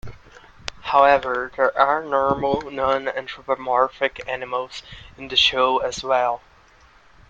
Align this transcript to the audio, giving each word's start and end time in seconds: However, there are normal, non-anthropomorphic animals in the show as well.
However, 0.81 1.51
there 1.55 1.77
are 1.77 2.01
normal, 2.03 2.71
non-anthropomorphic 2.71 4.27
animals 4.27 4.81
in 5.15 5.27
the 5.27 5.35
show 5.37 5.77
as 5.77 6.01
well. 6.03 6.41